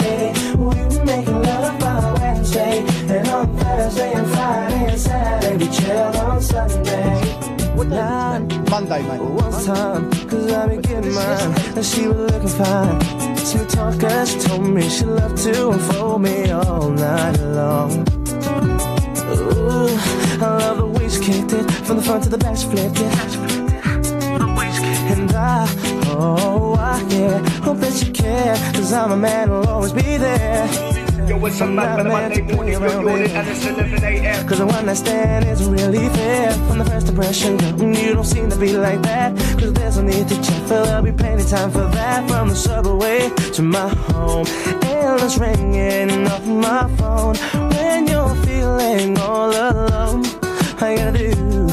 [8.80, 9.20] Monday, mate.
[9.20, 13.36] one time, cause I been getting mine, and she was looking fine.
[13.36, 17.92] She Sweet talker, she told me she loved to unfold me all night long.
[19.36, 19.90] Ooh,
[20.42, 23.02] I love the way she kicked it, from the front to the back she flipped
[23.02, 23.14] it.
[25.12, 25.68] And I,
[26.12, 30.89] oh, I, yeah, hope that you care, cause I'm a man who'll always be there.
[31.30, 32.08] Yo, what's up, man?
[32.08, 34.48] Monday morning, your unit, and it's 11 a.m.
[34.48, 36.52] Cause the one night stand isn't really fair.
[36.68, 39.38] From the first impression, mm, you don't seem to be like that.
[39.60, 42.28] Cause there's no need to check, but there'll be plenty time for that.
[42.28, 44.48] From the subway to my home,
[44.82, 47.36] endless ringing off my phone.
[47.74, 50.26] When you're feeling all alone,
[50.82, 51.68] all you gotta do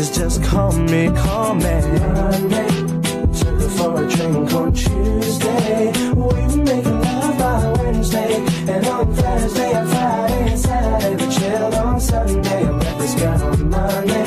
[0.00, 1.62] is just call me, call me.
[1.62, 2.68] Monday,
[3.36, 5.92] took her for a drink on Tuesday.
[6.14, 6.83] We making love by
[7.84, 12.66] Wednesday, and on Thursday and Friday and Saturday we chilled on Sunday.
[12.66, 14.24] I met this guy on Monday,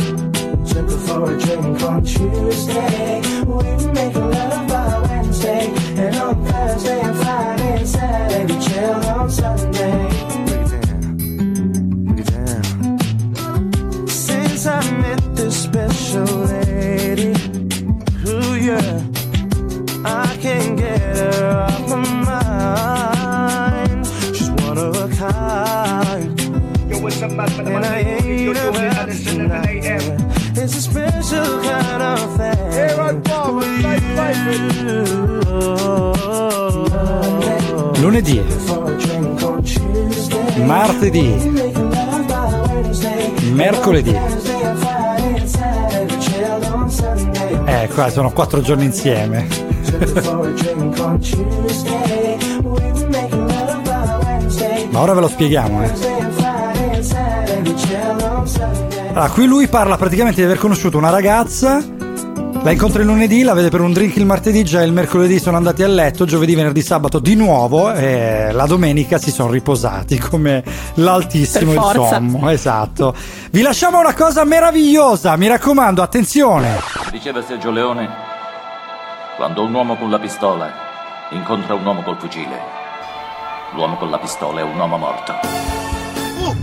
[0.74, 3.22] her for a drink on Tuesday.
[3.46, 9.30] We making love by Wednesday, and on Thursday and Friday and Saturday we chilled on
[9.32, 9.97] Sunday.
[38.18, 38.44] Lunedì,
[40.64, 41.36] martedì,
[43.52, 44.20] mercoledì.
[47.66, 49.46] Eh, qua sono quattro giorni insieme.
[54.90, 55.92] Ma ora ve lo spieghiamo, eh.
[59.10, 61.84] Allora, qui lui parla praticamente di aver conosciuto una ragazza,
[62.68, 65.56] la incontra il lunedì, la vede per un drink il martedì, già il mercoledì sono
[65.56, 70.66] andati a letto, giovedì, venerdì, sabato di nuovo e la domenica si sono riposati come
[70.96, 72.50] l'altissimo sommo.
[72.50, 73.16] Esatto.
[73.52, 76.78] Vi lasciamo una cosa meravigliosa, mi raccomando, attenzione.
[77.10, 78.10] Diceva Sergio Leone,
[79.38, 80.70] quando un uomo con la pistola
[81.32, 82.60] incontra un uomo col fucile,
[83.76, 85.87] l'uomo con la pistola è un uomo morto.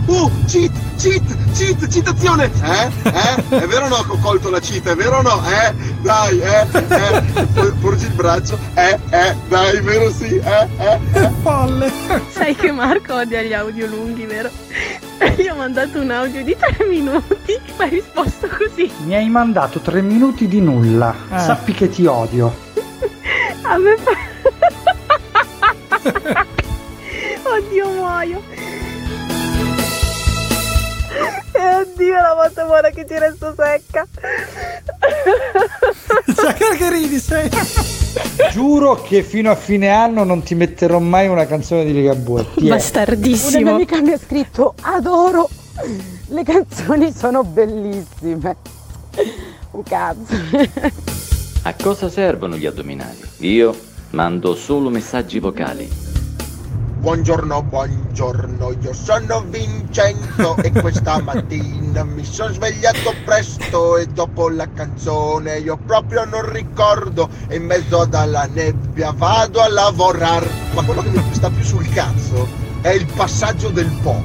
[0.07, 2.51] Uh, cheat, cheat, cheat, citazione!
[2.61, 2.91] Eh?
[3.09, 3.57] Eh?
[3.63, 4.87] È vero o no che ho colto la cheat?
[4.87, 5.41] È vero o no?
[5.47, 5.73] Eh?
[6.01, 6.67] Dai, eh?
[6.73, 7.21] Eh?
[7.53, 8.59] Por- Porgi il braccio?
[8.75, 8.99] Eh?
[9.09, 9.35] Eh?
[9.47, 10.37] Dai, vero sì?
[10.37, 10.67] Eh?
[10.77, 10.99] Eh?
[11.13, 11.31] eh?
[11.41, 11.91] Palle.
[12.29, 14.51] Sai che Marco odia gli audio lunghi, vero?
[15.37, 18.91] Io ho mandato un audio di tre minuti, ma hai risposto così.
[19.05, 21.15] Mi hai mandato tre minuti di nulla.
[21.35, 22.55] Sappi che ti odio.
[23.63, 24.11] A me fa...
[27.57, 28.43] Oddio muoio.
[31.55, 34.05] E oddio la volta buona che ci resto secca.
[36.35, 37.49] Cioè, che ridi sei?
[38.51, 42.41] Giuro che fino a fine anno non ti metterò mai una canzone di Ligabue.
[42.41, 42.45] È.
[42.61, 43.61] Una Bastardissimo.
[43.63, 45.49] mia amica mi ha scritto adoro
[46.27, 48.55] le canzoni sono bellissime.
[49.71, 50.35] Un cazzo.
[51.63, 53.19] A cosa servono gli addominali?
[53.39, 53.75] Io
[54.11, 56.04] mando solo messaggi vocali.
[57.05, 64.67] Buongiorno, buongiorno, io sono Vincenzo e questa mattina mi sono svegliato presto e dopo la
[64.73, 70.49] canzone io proprio non ricordo e in mezzo alla nebbia vado a lavorare.
[70.73, 72.47] Ma quello che mi sta più sul cazzo
[72.81, 74.23] è il passaggio del Po.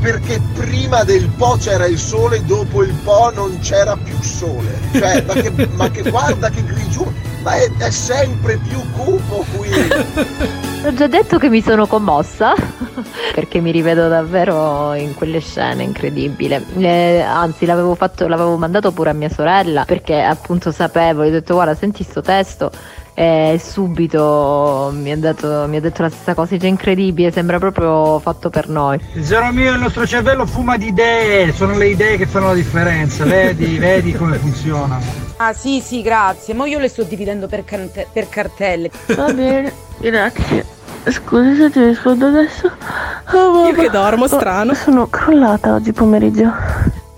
[0.00, 4.76] Perché prima del Po c'era il sole, dopo il Po non c'era più sole.
[4.90, 7.12] Cioè, ma che, ma che guarda che grigio,
[7.44, 10.74] ma è, è sempre più cupo qui.
[10.86, 12.54] Ho già detto che mi sono commossa
[13.34, 16.64] perché mi rivedo davvero in quelle scene incredibile.
[16.78, 21.32] Eh, anzi, l'avevo, fatto, l'avevo mandato pure a mia sorella perché appunto sapevo, gli ho
[21.32, 22.70] detto guarda senti sto testo
[23.14, 28.20] e subito mi ha, dato- mi ha detto la stessa cosa, dice incredibile, sembra proprio
[28.20, 29.00] fatto per noi.
[29.22, 33.24] Zero mio, il nostro cervello fuma di idee, sono le idee che fanno la differenza,
[33.24, 35.00] vedi, vedi come funziona.
[35.38, 38.88] Ah sì sì grazie, ma io le sto dividendo per, cante- per cartelle.
[39.16, 40.75] Va bene, grazie.
[41.08, 42.70] Scusi se ti rispondo adesso.
[43.32, 44.74] Oh, Io che dormo, strano.
[44.74, 46.52] Sono crollata oggi pomeriggio.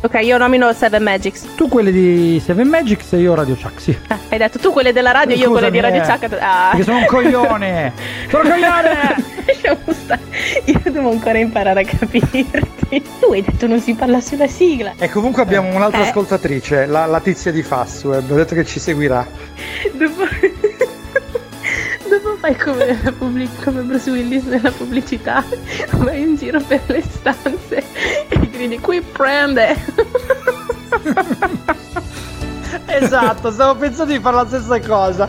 [0.00, 1.54] Ok, io nomino Seven Magics.
[1.56, 3.98] Tu quelle di Seven Magics e io Radio Chuck, sì.
[4.08, 6.38] Ah, hai detto tu quelle della radio, io quelle di Radio eh, Chuck.
[6.40, 6.68] Ah.
[6.70, 7.92] Perché sono un coglione!
[8.30, 9.24] Sono un coglione!
[9.46, 10.20] Lasciamo stare.
[10.66, 12.48] Io devo ancora imparare a capirti.
[12.88, 14.92] Tu hai detto non si parla sulla sigla.
[14.98, 16.08] E comunque abbiamo un'altra Eh.
[16.08, 19.26] ascoltatrice, la, la tizia di Fastweb, ha detto che ci seguirà.
[19.94, 20.67] Dopo, dopo
[22.38, 25.44] fai come, pubblic- come Bruce Willis nella pubblicità,
[25.96, 27.84] vai in giro per le stanze
[28.28, 29.76] e gridi qui prende.
[32.88, 35.28] Esatto, stavo pensando di fare la stessa cosa.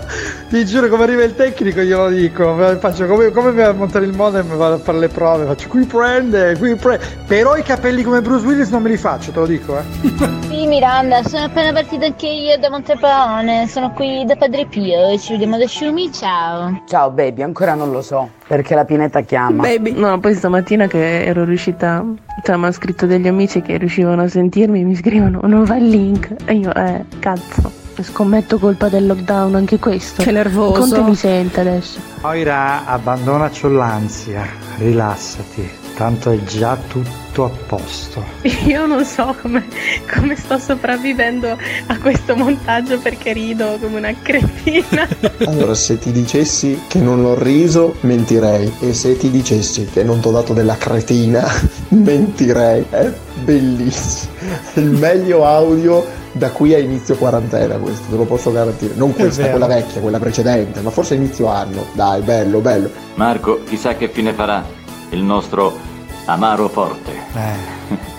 [0.49, 2.55] Ti giuro, come arriva il tecnico, glielo dico.
[2.79, 5.45] Faccio come, come montare il modem, vado a fare le prove.
[5.45, 7.05] Faccio qui prende, qui prende.
[7.27, 10.37] Però i capelli come Bruce Willis non me li faccio, te lo dico, eh.
[10.49, 15.33] Sì Miranda, sono appena partita anche io da Montepone, sono qui da Padre Pio, ci
[15.33, 16.81] vediamo da Sciumi, ciao.
[16.87, 19.61] Ciao baby, ancora non lo so, perché la pineta chiama.
[19.61, 19.91] Baby.
[19.91, 22.03] No, poi stamattina che ero riuscita,
[22.43, 25.87] cioè mi hanno scritto degli amici che riuscivano a sentirmi, mi scrivono non va il
[25.87, 26.33] link.
[26.45, 27.71] E io, eh, cazzo,
[28.01, 30.23] scommetto colpa del lockdown anche questo.
[30.23, 30.79] Che nervoso.
[30.79, 31.99] Conte mi sente adesso.
[32.23, 34.47] Moira, abbandonaci l'ansia,
[34.79, 35.69] rilassati,
[35.99, 38.23] tanto è già tutto a posto.
[38.67, 39.67] Io non so come,
[40.09, 45.05] come sto sopravvivendo a questo montaggio perché rido come una cretina.
[45.45, 48.71] Allora, se ti dicessi che non ho riso, mentirei.
[48.79, 51.45] E se ti dicessi che non ti ho dato della cretina,
[51.89, 52.85] mentirei.
[52.89, 53.11] È
[53.43, 54.31] bellissimo.
[54.73, 58.93] È il meglio audio da qui a inizio quarantena questo, te lo posso garantire.
[58.95, 61.87] Non questa, quella vecchia, quella precedente, ma forse inizio anno.
[61.91, 62.89] Dai, bello, bello.
[63.15, 64.63] Marco, chissà che fine farà
[65.09, 65.88] il nostro
[66.31, 67.11] amaro forte.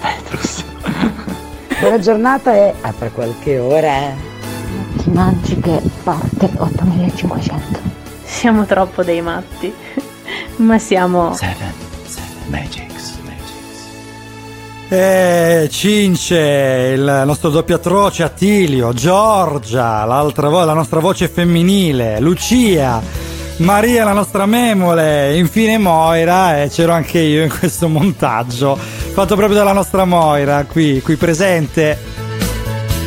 [0.00, 0.64] Petrus.
[1.80, 4.28] Buona giornata e apre qualche ora.
[5.04, 7.80] Magiche parte 8500.
[8.24, 9.72] Siamo troppo dei matti,
[10.56, 11.34] ma siamo...
[11.34, 11.72] Seven,
[12.04, 13.18] seven magics,
[14.88, 23.00] Eh, Cince, il nostro doppio atroce Attilio, Giorgia, l'altra vo- la nostra voce femminile, Lucia,
[23.60, 29.58] Maria, la nostra memole, infine Moira, e c'ero anche io in questo montaggio, fatto proprio
[29.58, 31.98] dalla nostra Moira, qui, qui presente.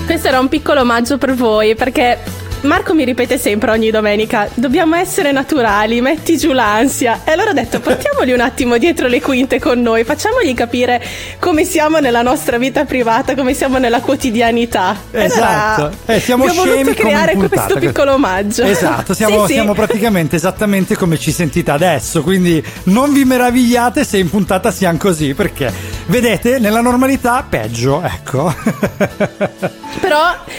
[0.05, 2.19] Questo era un piccolo omaggio per voi perché
[2.63, 7.21] Marco mi ripete sempre ogni domenica: dobbiamo essere naturali, metti giù l'ansia.
[7.25, 11.03] E allora ho detto: portiamoli un attimo dietro le quinte con noi, facciamogli capire
[11.39, 14.97] come siamo nella nostra vita privata, come siamo nella quotidianità.
[15.11, 17.61] Esatto, allora eh, siamo abbiamo voluto creare puntata.
[17.63, 18.63] questo piccolo omaggio.
[18.63, 19.53] Esatto, siamo, Sì, sì.
[19.53, 24.97] siamo praticamente esattamente come ci sentite adesso, quindi non vi meravigliate se in puntata siamo
[24.97, 25.71] così, perché
[26.05, 28.53] vedete, nella normalità peggio, ecco.
[29.99, 30.17] Però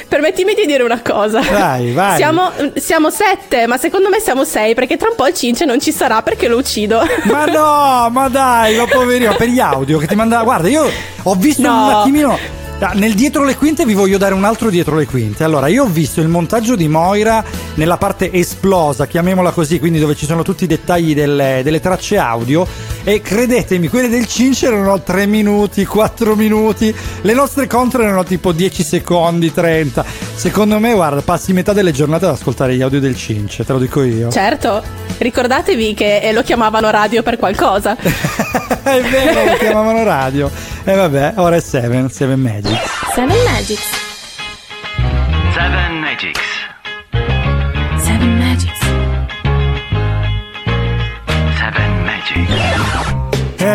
[0.08, 1.40] permettimi di dire una cosa.
[1.40, 2.16] Vai, vai.
[2.16, 5.80] Siamo, siamo sette, ma secondo me siamo sei perché tra un po' il cince non
[5.80, 7.00] ci sarà perché lo uccido.
[7.24, 10.42] Ma no, ma dai, ma poverino, per gli audio che ti mandava.
[10.42, 10.84] Guarda, io
[11.22, 11.84] ho visto No.
[11.86, 12.38] un attimino.
[12.80, 15.44] ah, Nel dietro le quinte vi voglio dare un altro dietro le quinte.
[15.44, 17.42] Allora, io ho visto il montaggio di Moira
[17.74, 22.18] nella parte esplosa, chiamiamola così, quindi dove ci sono tutti i dettagli delle, delle tracce
[22.18, 22.66] audio.
[23.06, 26.94] E credetemi, quelle del Cince erano 3 minuti, 4 minuti.
[27.20, 30.02] Le nostre contro erano tipo 10 secondi, 30.
[30.34, 33.78] Secondo me, guarda, passi metà delle giornate ad ascoltare gli audio del Cince, te lo
[33.78, 34.30] dico io.
[34.30, 34.82] Certo,
[35.18, 37.94] ricordatevi che eh, lo chiamavano radio per qualcosa.
[38.82, 40.50] È vero, lo chiamavano radio.
[40.82, 42.80] E vabbè, ora è 7, 7 Magic.
[43.14, 44.12] Seven Magics.
[45.54, 46.53] Seven magics.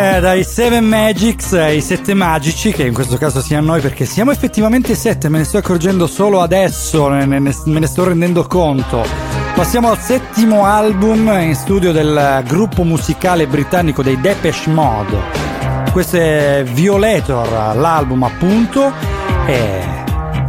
[0.00, 4.94] Dai 7 Magics ai 7 magici, che in questo caso siamo noi perché siamo effettivamente
[4.94, 9.04] 7, me ne sto accorgendo solo adesso, me ne sto rendendo conto.
[9.54, 15.18] Passiamo al settimo album in studio del gruppo musicale britannico dei Depeche Mode.
[15.92, 18.92] Questo è Violator, l'album appunto,
[19.46, 19.80] e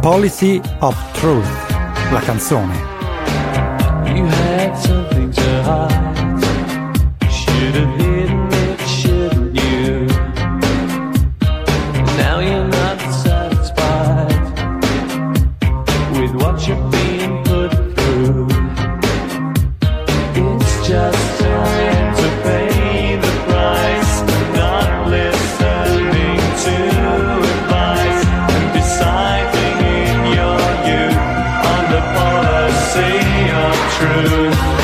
[0.00, 1.46] Policy of Truth,
[2.10, 2.90] la canzone.
[34.02, 34.81] true.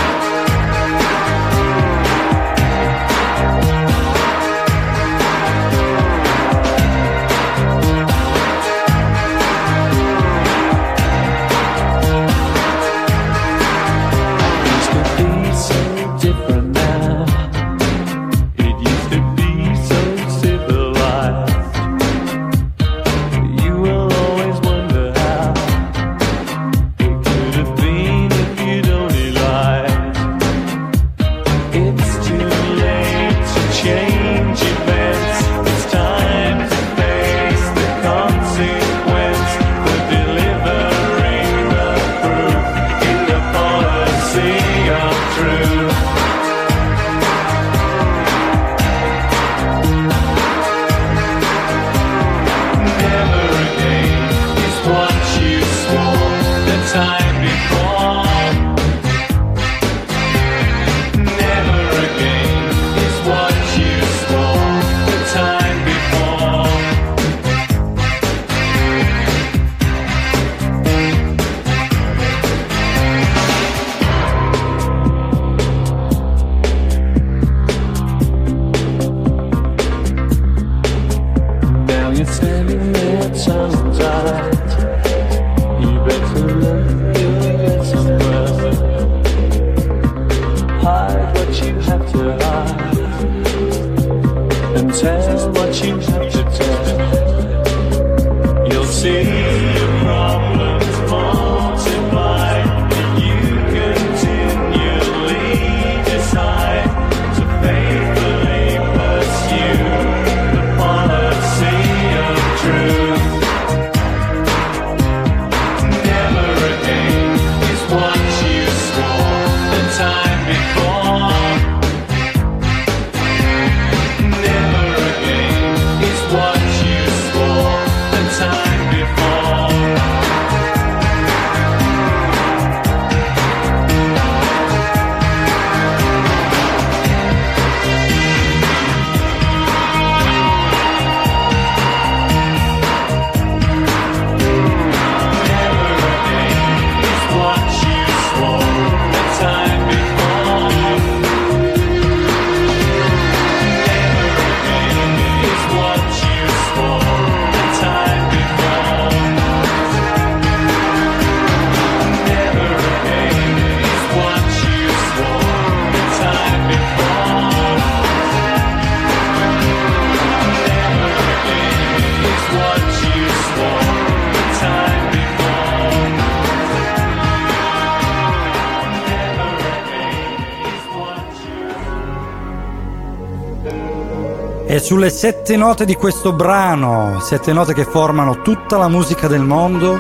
[184.89, 189.99] Sulle sette note di questo brano, sette note che formano tutta la musica del mondo,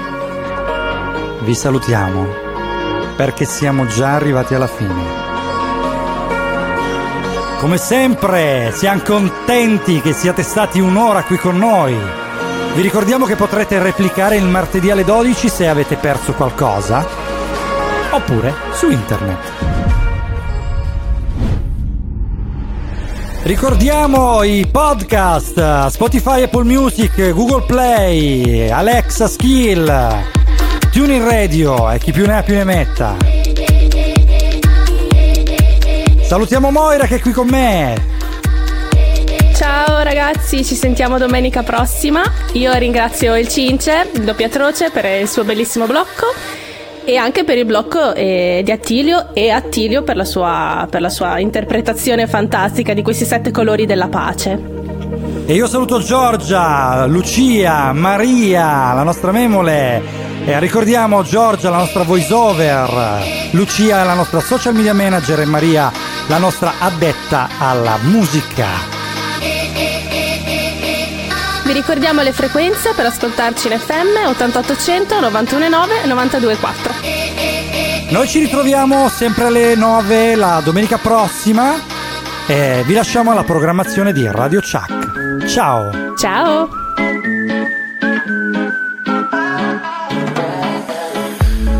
[1.40, 2.26] vi salutiamo
[3.14, 5.02] perché siamo già arrivati alla fine.
[7.58, 11.94] Come sempre, siamo contenti che siate stati un'ora qui con noi.
[12.74, 17.06] Vi ricordiamo che potrete replicare il martedì alle 12 se avete perso qualcosa,
[18.12, 19.67] oppure su internet.
[23.48, 29.90] Ricordiamo i podcast Spotify, Apple Music, Google Play, Alexa Skill,
[30.92, 33.16] Tuning Radio e chi più ne ha più ne metta.
[36.20, 37.94] Salutiamo Moira che è qui con me.
[39.54, 42.22] Ciao ragazzi, ci sentiamo domenica prossima.
[42.52, 46.26] Io ringrazio il Cince, il doppio atroce, per il suo bellissimo blocco
[47.08, 51.08] e anche per il blocco eh, di Attilio e Attilio per la, sua, per la
[51.08, 54.60] sua interpretazione fantastica di questi sette colori della pace.
[55.46, 60.02] E io saluto Giorgia, Lucia, Maria, la nostra memole.
[60.44, 65.90] E ricordiamo Giorgia, la nostra voice over, Lucia, la nostra social media manager e Maria,
[66.26, 68.66] la nostra addetta alla musica.
[71.68, 76.87] Vi ricordiamo le frequenze per ascoltarci in FM 8800 919 924.
[78.10, 81.74] Noi ci ritroviamo sempre alle 9 la domenica prossima
[82.46, 85.44] e vi lasciamo alla programmazione di Radio Chuck.
[85.44, 86.14] Ciao!
[86.16, 86.68] Ciao!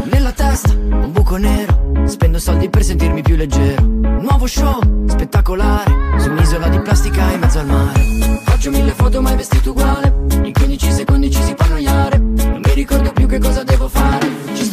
[0.04, 3.82] Nella testa un buco nero, spendo soldi per sentirmi più leggero.
[3.82, 8.00] Nuovo show, spettacolare, su un'isola di plastica in mezzo al mare.
[8.44, 10.12] Faccio mille foto mai vestito uguale,
[10.42, 12.18] in 15 secondi ci si può annoiare.
[12.18, 14.17] Non mi ricordo più che cosa devo fare,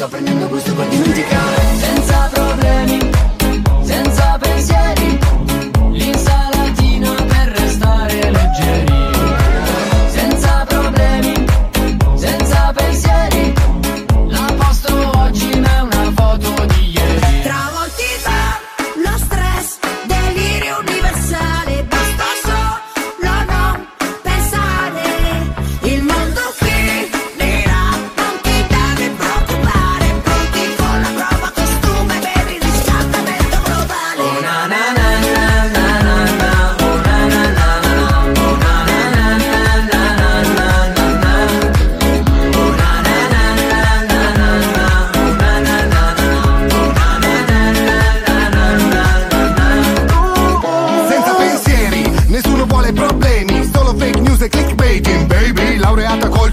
[0.06, 1.95] sto prendendo gusto per dimenticare.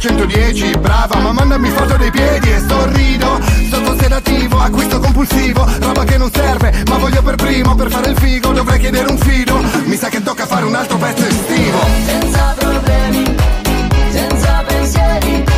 [0.02, 3.38] 110 Brava ma mandami foto dei piedi e sorrido.
[3.70, 8.18] Sotto sedativo, acquisto compulsivo Roba che non serve ma voglio per primo Per fare il
[8.18, 9.62] figo dovrei chiedere un fido.
[9.84, 11.78] Mi sa che tocca fare un altro pezzo estivo.
[12.04, 13.36] Senza problemi,
[14.10, 15.51] senza pensieri.